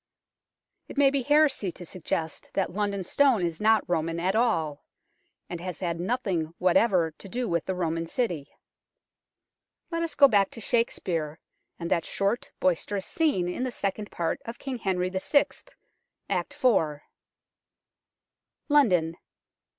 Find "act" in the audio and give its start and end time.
16.27-16.55